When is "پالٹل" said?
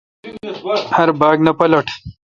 1.57-1.89